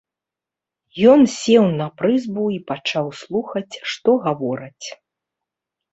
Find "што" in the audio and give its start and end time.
3.95-4.09